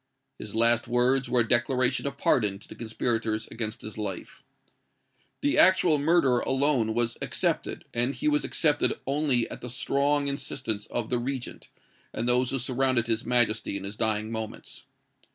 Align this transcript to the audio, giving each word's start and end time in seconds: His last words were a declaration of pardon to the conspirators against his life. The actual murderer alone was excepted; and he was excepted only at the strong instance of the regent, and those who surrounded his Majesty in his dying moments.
His 0.39 0.55
last 0.55 0.87
words 0.87 1.29
were 1.29 1.41
a 1.41 1.47
declaration 1.47 2.07
of 2.07 2.17
pardon 2.17 2.57
to 2.57 2.67
the 2.67 2.73
conspirators 2.73 3.45
against 3.49 3.83
his 3.83 3.99
life. 3.99 4.43
The 5.41 5.59
actual 5.59 5.99
murderer 5.99 6.39
alone 6.39 6.95
was 6.95 7.19
excepted; 7.21 7.85
and 7.93 8.15
he 8.15 8.27
was 8.27 8.43
excepted 8.43 8.95
only 9.05 9.47
at 9.51 9.61
the 9.61 9.69
strong 9.69 10.27
instance 10.27 10.87
of 10.87 11.11
the 11.11 11.19
regent, 11.19 11.69
and 12.13 12.27
those 12.27 12.49
who 12.49 12.57
surrounded 12.57 13.05
his 13.05 13.27
Majesty 13.27 13.77
in 13.77 13.83
his 13.83 13.95
dying 13.95 14.31
moments. 14.31 14.85